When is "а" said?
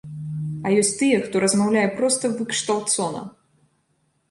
0.67-0.71